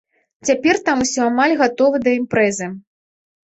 Цяпер 0.47 0.79
там 0.87 1.03
усё 1.05 1.21
амаль 1.33 1.55
гатова 1.61 2.03
да 2.09 2.17
імпрэзы. 2.23 2.75